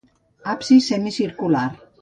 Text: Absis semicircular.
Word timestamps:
Absis 0.53 0.87
semicircular. 0.93 1.69